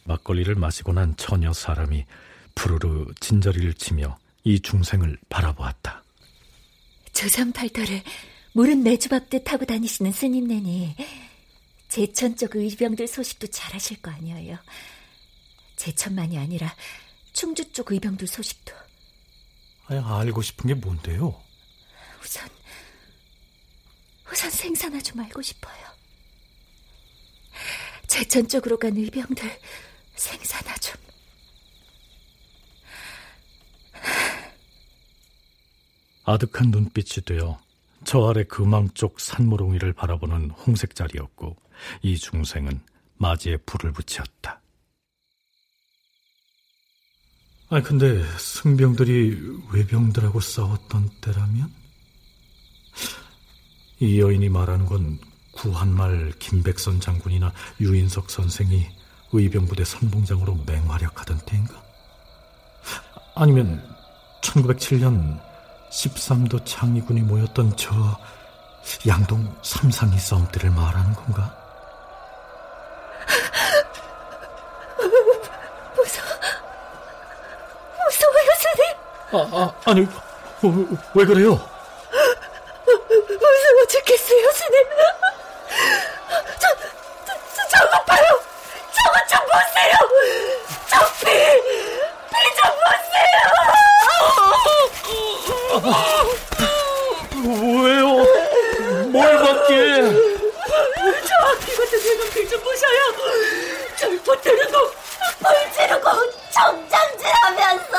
[0.04, 2.04] 막걸리를 마시고 난 처녀 사람이
[2.54, 6.02] 푸르르 진저리를 치며 이 중생을 바라보았다.
[7.12, 8.02] 조선 팔도를
[8.52, 10.96] 물은 내주밥듯 하고 다니시는 스님네니
[11.90, 14.57] 제천 쪽 의병들 소식도 잘 아실 거 아니에요.
[15.74, 16.74] 제천만이 아니라
[17.32, 18.72] 충주 쪽 의병들 소식도.
[19.86, 21.43] 아니, 알고 싶은 게 뭔데요?
[22.22, 22.49] 우선,
[24.30, 25.84] 우선 생사나 좀 알고 싶어요.
[28.07, 29.61] 제천 쪽으로 간 의병들
[30.14, 30.95] 생사나 좀.
[36.24, 37.59] 아득한 눈빛이 되어
[38.05, 41.57] 저 아래 금왕 쪽 산모롱이를 바라보는 홍색 자리였고
[42.03, 42.81] 이 중생은
[43.16, 44.61] 마지에 불을 붙였다.
[47.72, 51.72] 아니 근데 승병들이 외병들하고 싸웠던 때라면
[54.01, 55.20] 이 여인이 말하는 건
[55.53, 58.87] 구한말 김백선 장군이나 유인석 선생이
[59.33, 61.81] 의병부대 선봉장으로 맹활약하던 때인가?
[63.37, 63.87] 아니면
[64.43, 65.41] 1907년
[65.91, 68.18] 13도 창의군이 모였던 저
[69.07, 71.59] 양동 삼상이 싸움 때를 말하는 건가?
[75.97, 76.28] 무서워.
[78.05, 78.83] 무서워요, 선생.
[79.33, 80.66] 아, 아 아니, 어,
[81.14, 81.51] 왜 그래요?
[82.85, 84.76] 무서워 죽겠어요, 스님.
[86.59, 86.66] 저,
[87.26, 88.26] 저, 저, 저거 봐요.
[88.93, 89.95] 저거 좀 보세요.
[90.89, 91.26] 저 피,
[92.31, 93.43] 피좀 보세요.
[97.85, 98.03] 왜요?
[99.11, 99.18] 뭘?
[99.39, 99.45] 저
[102.01, 103.01] 앞이 같은 세금들 좀 보셔요.
[103.96, 104.90] 절 붙들고,
[105.38, 106.11] 불 지르고,
[106.51, 107.94] 정장질하면서.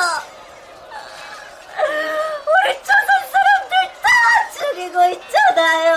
[2.46, 3.72] 우리 조선 사람들
[4.02, 4.08] 다
[4.58, 5.90] 죽이고 있잖아요.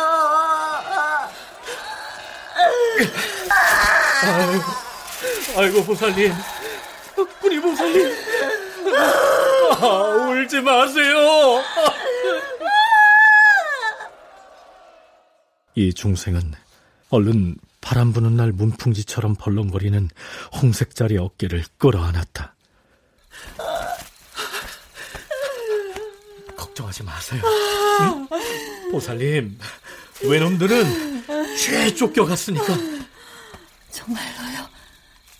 [4.23, 4.61] 아유,
[5.57, 6.33] 아이고 보살님,
[7.41, 8.15] 우리 보살님,
[9.81, 9.85] 아,
[10.29, 11.63] 울지 마세요.
[15.77, 16.53] 이 중생은
[17.09, 20.09] 얼른 바람 부는 날 문풍지처럼 벌렁거리는
[20.59, 22.55] 홍색자리 어깨를 끌어안았다.
[26.57, 27.43] 걱정하지 마세요.
[28.01, 28.27] 응?
[28.91, 29.59] 보살님,
[30.23, 32.65] 외놈들은 죄 쫓겨갔으니까.
[33.91, 34.67] 정말로요?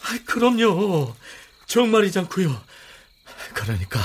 [0.03, 1.15] 아, 그럼요.
[1.65, 2.63] 정말이지 않고요.
[3.55, 3.99] 그러니까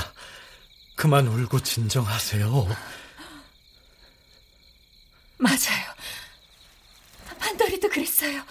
[0.95, 2.75] 그만 울고 진정하세요.
[5.37, 6.01] 맞아요.
[7.41, 8.43] 판돌이도 그랬어요.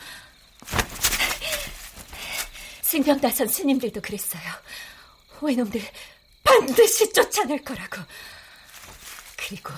[2.90, 4.42] 승병다선 스님들도 그랬어요.
[5.40, 5.80] 외놈들
[6.42, 8.02] 반드시 쫓아낼 거라고.
[9.36, 9.72] 그리고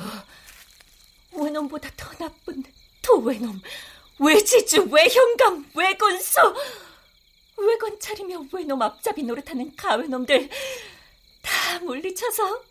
[1.32, 2.64] 외놈보다 더 나쁜
[3.02, 3.60] 도외놈,
[4.18, 6.40] 외지주, 외형감, 외건수,
[7.58, 10.48] 외건 차리며 외놈 앞잡이 노릇하는 가외놈들
[11.42, 12.64] 다 물리쳐서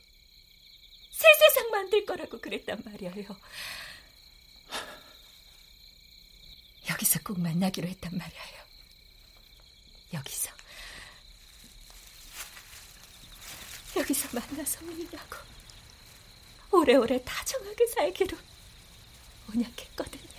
[1.12, 3.38] 새 세상 만들 거라고 그랬단 말이에요.
[6.90, 8.61] 여기서 꼭 만나기로 했단 말이에요.
[10.14, 10.52] 여기서.
[13.98, 15.38] 여기서 만나서 밀라고
[16.72, 18.38] 오래오래 다정하게 살기로
[19.50, 20.32] 언약했거든요.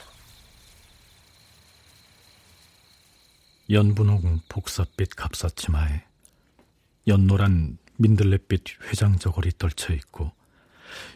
[3.71, 6.05] 연분홍 복사빛 갑사치마에
[7.07, 10.33] 연노란 민들레빛 회장 저고리 떨쳐 있고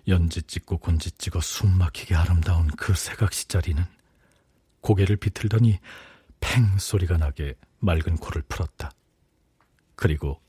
[0.08, 3.84] 연지 찍고 곤지 찍어 숨막히게 아름다운 그 새각시 자리는
[4.80, 5.78] 고개를 비틀더니
[6.46, 8.92] 팽 소리가 나게 맑은 코를 풀었다.
[9.96, 10.40] 그리고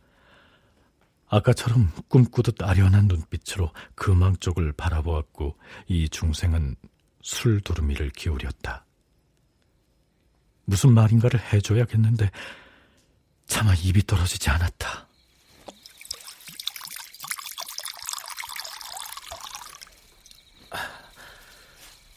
[1.27, 6.75] 아까처럼 꿈꾸듯 아련한 눈빛으로 금왕 쪽을 바라보았고 이 중생은
[7.23, 8.85] 술두루미를 기울였다.
[10.65, 12.29] 무슨 말인가를 해줘야겠는데
[13.47, 15.07] 차마 입이 떨어지지 않았다.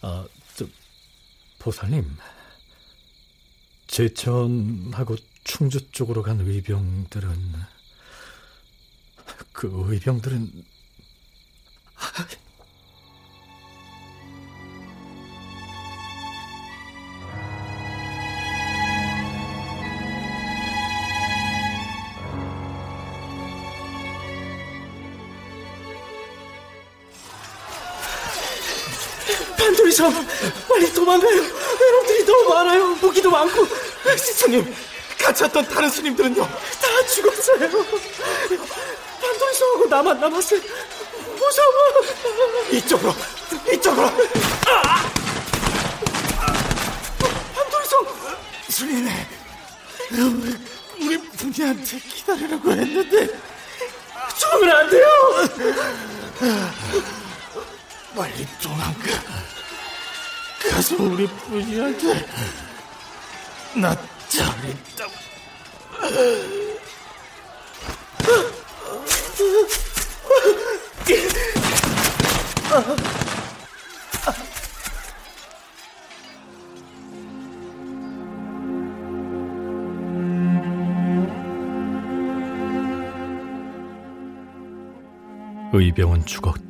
[0.03, 0.67] 아, 저,
[1.59, 2.05] 보살님.
[3.91, 7.37] 제천하고 충주 쪽으로 간 의병들은
[9.53, 10.65] 그 의병들은
[29.91, 30.27] 이섬
[30.69, 31.37] 빨리 도망가요.
[31.37, 32.87] 외놈들이 너무 많아요.
[33.01, 33.67] 무기도 많고.
[34.17, 34.73] 시청님
[35.19, 37.59] 같이 왔던 다른 스님들은요 다 죽었어요.
[39.21, 40.61] 판돌이섬하고 나만 남았어요.
[41.37, 42.05] 무서워.
[42.71, 43.15] 이쪽으로
[43.73, 44.07] 이쪽으로.
[44.67, 45.11] 아!
[47.57, 48.07] 판돌이섬
[48.69, 49.29] 스님네
[51.01, 53.29] 우리 분이한테 기다리라고 했는데
[54.39, 55.07] 죽으면 안 돼요.
[58.15, 59.41] 빨리 도망가.
[60.71, 62.27] 가서 우리 부인한테
[63.75, 65.07] 나잘 있다.
[85.73, 86.70] 의병은 죽었다.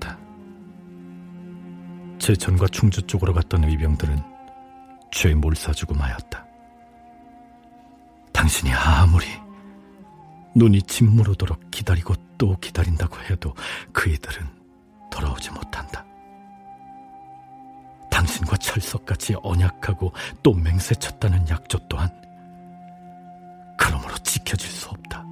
[2.31, 4.23] 제천과 충주 쪽으로 갔던 의병들은
[5.11, 6.47] 죄 몰사주고 마였다.
[8.33, 9.27] 당신이 아무리
[10.55, 13.53] 눈이 짓무르도록 기다리고 또 기다린다고 해도
[13.93, 14.47] 그이들은
[15.11, 16.05] 돌아오지 못한다.
[18.11, 20.13] 당신과 철석같이 언약하고
[20.45, 22.09] 또 맹세쳤다는 약조 또한
[23.77, 25.30] 그러므로 지켜질 수 없다.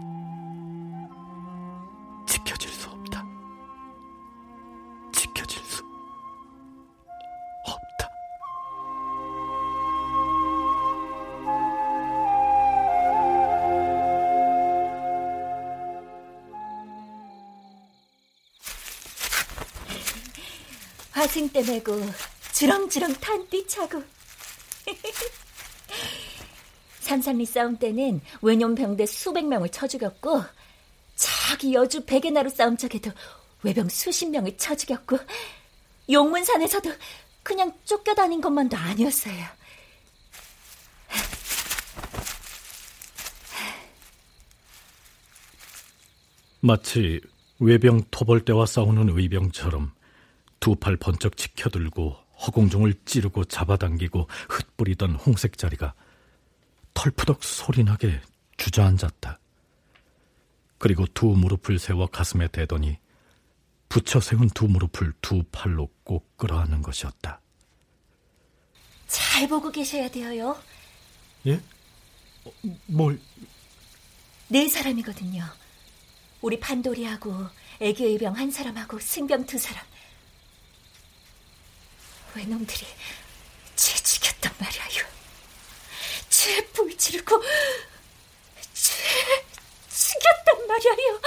[21.49, 21.95] 화승대 메고
[22.53, 24.03] 주렁주렁 탄띠 차고
[27.01, 30.43] 삼산리 싸움 때는 외놈병대 수백 명을 쳐 죽였고
[31.17, 33.11] 저기 여주 백예나루 싸움 쪽에도
[33.63, 35.19] 외병 수십 명을 쳐 죽였고
[36.11, 36.93] 용문산에서도
[37.43, 39.59] 그냥 쫓겨다닌 것만도 아니었어요.
[46.61, 47.21] 마치
[47.59, 49.98] 외병 토벌대와 싸우는 의병처럼
[50.61, 55.95] 두 팔 번쩍 치켜들고 허공종을 찌르고 잡아당기고 흩뿌리던 홍색 자리가
[56.95, 58.21] 털푸덕 소리나게
[58.57, 59.39] 주저앉았다.
[60.79, 62.99] 그리고 두 무릎을 세워 가슴에 대더니
[63.89, 67.41] 붙여 세운 두 무릎을 두 팔로 꼭 끌어안는 것이었다.
[69.07, 70.57] 잘 보고 계셔야 돼요.
[71.47, 71.61] 예?
[72.45, 72.53] 어,
[72.87, 73.21] 뭘?
[74.49, 75.45] 네 사람이거든요.
[76.41, 77.47] 우리 판돌이하고
[77.81, 79.85] 애기 의병 한 사람하고 승병 두 사람.
[82.39, 82.87] 외놈들이
[83.75, 85.05] 쟤 죽였단 말이야요.
[86.31, 87.43] 쟤 불지르고
[88.75, 89.45] 쟤
[89.91, 91.21] 죽였단 말이야요.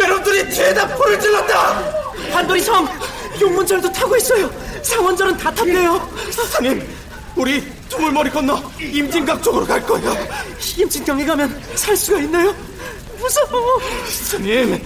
[0.00, 2.00] 여러분들이 뒤에다 불을 질렀다!
[2.32, 2.86] 한돌이 성
[3.40, 4.50] 용문절도 타고 있어요.
[4.82, 6.08] 상원절은 다 탔대요.
[6.30, 6.86] 사장님,
[7.36, 10.14] 우리 두물머리 건너 임진각 쪽으로 갈 거예요.
[10.76, 12.54] 임진강에 가면 살 수가 있나요?
[13.18, 13.80] 무서워.
[14.06, 14.82] 스님,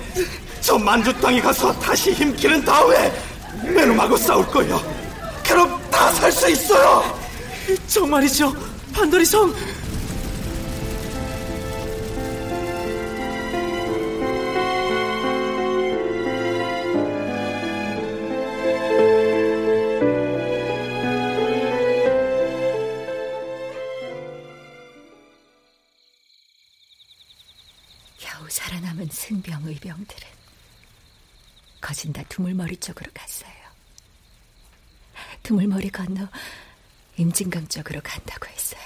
[0.61, 3.13] 저 만주 땅에 가서 다시 힘 기른 다음에
[3.63, 4.81] 매놈하고 싸울 거예요.
[5.47, 7.19] 그럼 다 살 수 있어요.
[7.89, 8.55] 정말이죠,
[8.93, 9.55] 판돌이 성.
[29.85, 30.29] 병 의병들은
[31.83, 33.53] 거진 다 두물머리 쪽으로 갔어요.
[35.43, 36.27] 두물머리 건너
[37.19, 38.81] 임진강 쪽으로 간다고 했어요.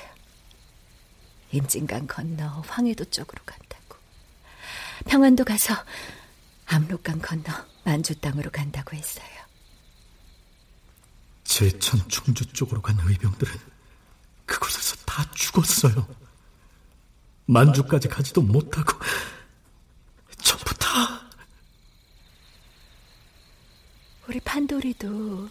[1.53, 3.97] 임진강 건너 황해도 쪽으로 간다고.
[5.07, 5.73] 평안도 가서
[6.67, 9.29] 압록강 건너 만주 땅으로 간다고 했어요.
[11.45, 13.55] 제천 충주 쪽으로 간 의병들은
[14.47, 16.09] 그곳에서 다 죽었어요.
[17.47, 18.99] 만주까지 가지도 못하고
[20.43, 21.21] 전부 다
[24.27, 25.49] 우리 판돌이도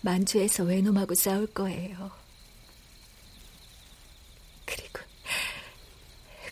[0.00, 2.10] 만주에서 외놈하고 싸울 거예요.
[4.66, 5.00] 그리고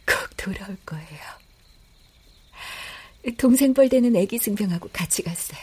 [0.06, 1.42] 꼭 돌아올 거예요.
[3.38, 5.60] 동생 벌 되는 애기 승병하고 같이 갔어요.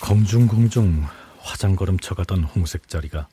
[0.00, 1.06] 공중공중
[1.40, 3.28] 화장걸음 쳐가던 홍색 자리가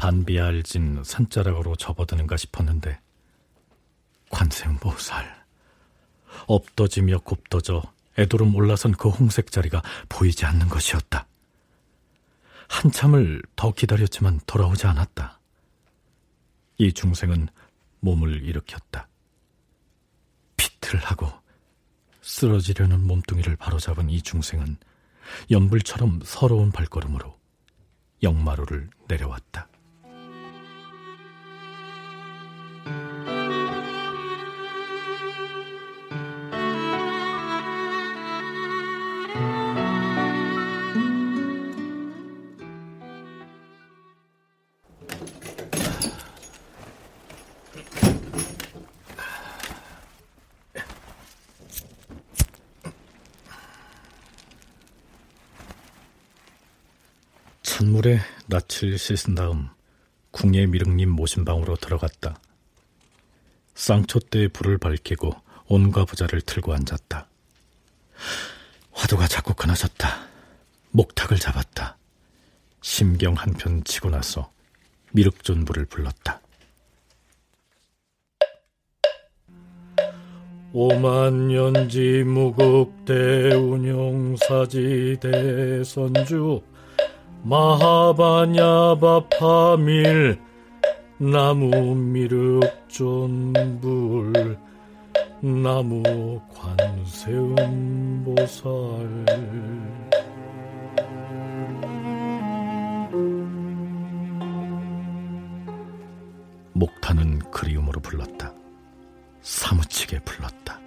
[0.00, 2.98] 반비알진 산자락으로 접어드는가 싶었는데
[4.30, 5.44] 관세음보살
[6.46, 7.82] 엎떠지며 곱떠져
[8.18, 11.26] 애도름 올라선 그 홍색 자리가 보이지 않는 것이었다.
[12.70, 15.38] 한참을 더 기다렸지만 돌아오지 않았다.
[16.78, 17.48] 이 중생은
[18.00, 19.06] 몸을 일으켰다.
[20.56, 21.30] 피틀 하고
[22.22, 24.78] 쓰러지려는 몸뚱이를 바로잡은 이 중생은
[25.50, 27.38] 연불처럼 서러운 발걸음으로
[28.22, 29.69] 영마루를 내려왔다.
[58.00, 59.68] 물에 낯을 씻은 다음
[60.30, 62.40] 궁예 미륵님 모신방으로 들어갔다.
[63.74, 65.34] 쌍초대에 불을 밝히고
[65.66, 67.28] 온과 부자를 틀고 앉았다.
[68.92, 70.08] 화두가 자꾸 끊어졌다.
[70.92, 71.98] 목탁을 잡았다.
[72.80, 74.50] 심경 한편 치고 나서
[75.12, 76.40] 미륵존불을 불렀다.
[80.72, 86.69] 오만연지 무국대 운용사지 대선주
[87.42, 90.38] 마하바냐바파밀
[91.18, 93.62] 나무 미륵존불
[95.40, 98.70] 나무 관세음보살
[106.72, 108.54] 목타는 그리움으로 불렀다.
[109.42, 110.80] 사무치게 불렀다.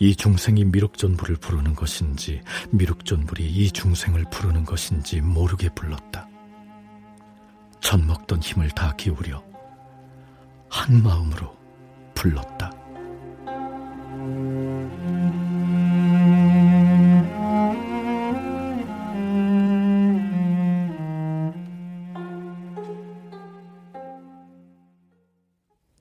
[0.00, 2.40] 이 중생이 미륵전불을 부르는 것인지
[2.70, 6.28] 미륵전불이 이 중생을 부르는 것인지 모르게 불렀다.
[7.80, 9.42] 젖먹던 힘을 다 기울여
[10.68, 11.56] 한 마음으로
[12.14, 12.70] 불렀다.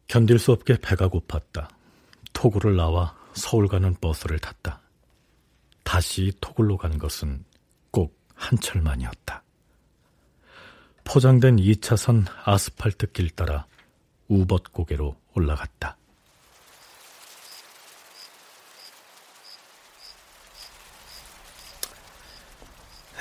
[0.07, 1.67] 견딜 수 없게 배가 고팠다.
[2.33, 4.81] 토구를 나와 서울 가는 버스를 탔다.
[5.83, 7.45] 다시 토굴로 가는 것은
[7.91, 9.43] 꼭 한철만이었다.
[11.03, 13.65] 포장된 2차선 아스팔트 길 따라
[14.27, 15.95] 우벗 고개로 올라갔다.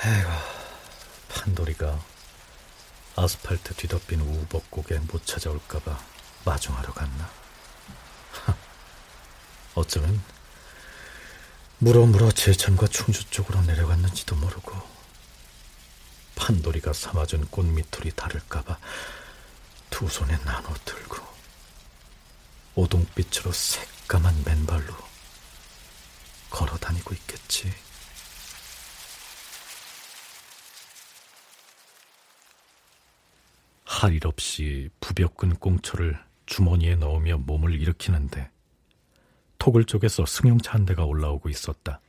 [0.03, 0.27] 에휴,
[1.29, 1.99] 판돌이가
[3.15, 5.97] 아스팔트 뒤덮인 우벗 고개 못 찾아올까봐
[6.43, 7.46] 마중하러 갔나?
[9.77, 10.21] 어쩌면
[11.79, 14.71] 물어물어 제천과 충주 쪽으로 내려갔는지도 모르고
[16.35, 18.77] 판돌이가 삼아준 꽃미털이 다를까봐
[19.91, 21.17] 두 손에 나눠 들고
[22.75, 24.95] 오동빛으로 새까만 맨발로
[26.49, 27.71] 걸어 다니고 있겠지.
[33.85, 38.49] 할 일 없이 부벽근 꽁초를 주머니에 넣으며 몸을 일으키는데
[39.67, 41.99] 토굴 쪽에서 승용차 한 대가 올라오고 있었다.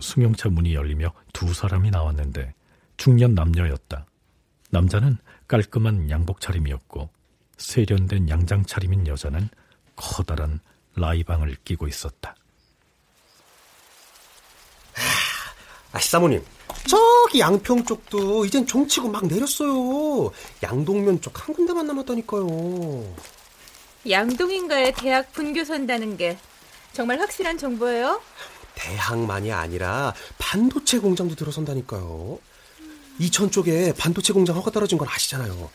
[0.00, 2.54] 승용차 문이 열리며 두 사람이 나왔는데
[2.96, 4.06] 중년 남녀였다.
[4.70, 7.10] 남자는 깔끔한 양복 차림이었고
[7.58, 9.50] 세련된 양장 차림인 여자는
[9.94, 10.60] 커다란
[10.96, 12.34] 라이방을 끼고 있었다.
[15.92, 16.42] 아, 사모님,
[16.88, 20.32] 저기 양평 쪽도 이젠 종치고 막 내렸어요.
[20.62, 23.41] 양동면 쪽 한 군데만 남았다니까요.
[24.08, 26.38] 양동인가에 대학 분교 선다는 게
[26.92, 28.20] 정말 확실한 정보예요?
[28.74, 32.38] 대학만이 아니라 반도체 공장도 들어선다니까요.
[33.18, 35.70] 이천 쪽에 반도체 공장 허가 떨어진 건 아시잖아요.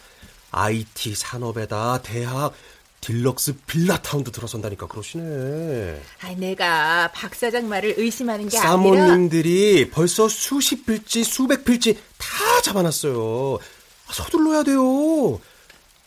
[0.51, 2.53] IT 산업에다 대학
[2.99, 6.01] 딜럭스 빌라타운도 들어선다니까 그러시네.
[6.21, 12.61] 아, 내가 박 사장 말을 의심하는 게 사모님들이 아니라 벌써 수십 필지, 수백 필지 다
[12.63, 13.59] 잡아놨어요.
[14.07, 15.39] 아, 서둘러야 돼요.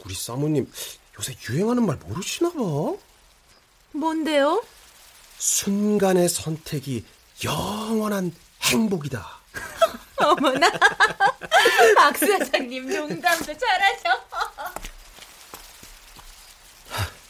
[0.05, 0.71] 우리 사모님
[1.21, 2.59] 요새 유행하는 말 모르시나 봐.
[3.93, 4.65] 뭔데요?
[5.37, 7.05] 순간의 선택이
[7.45, 9.29] 영원한 행복이다.
[10.17, 10.71] 어머나
[11.97, 14.09] 박 사장님 농담도 잘하셔.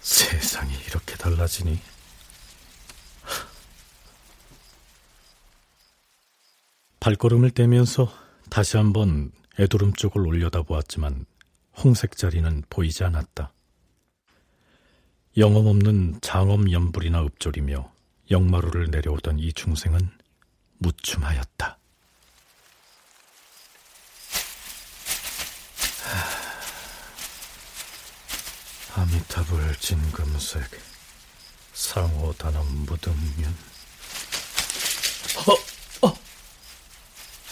[0.00, 1.80] 세상이 이렇게 달라지니.
[7.00, 8.12] 발걸음을 떼면서
[8.48, 11.26] 다시 한번 애도름 쪽을 올려다보았지만
[11.82, 13.52] 홍색 자리는 보이지 않았다.
[15.38, 17.90] 영험 없는 장엄 연불이나 읍조리며
[18.30, 20.10] 역마루를 내려오던 이 중생은
[20.78, 21.78] 무춤하였다.
[28.96, 30.62] 아미타불 진금색
[31.72, 33.56] 상호 단엄 무등면
[35.46, 36.14] 어, 어,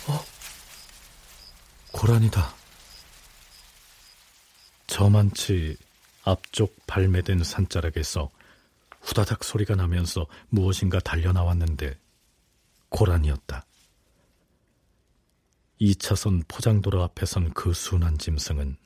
[0.08, 0.24] 어,
[1.92, 2.57] 고란이다.
[4.98, 5.76] 저만치
[6.24, 8.32] 앞쪽 발매된 산자락에서
[9.00, 11.96] 후다닥 소리가 나면서 무엇인가 달려나왔는데
[12.88, 13.64] 고란이었다.
[15.80, 18.76] 2차선 포장도로 앞에 선 그 순한 짐승은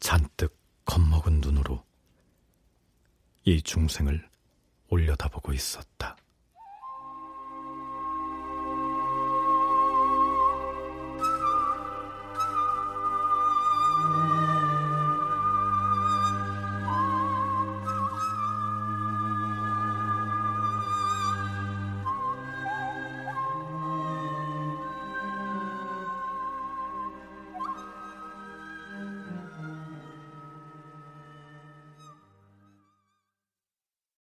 [0.00, 0.56] 잔뜩
[0.86, 1.84] 겁먹은 눈으로
[3.44, 4.26] 이 중생을
[4.88, 6.16] 올려다보고 있었다.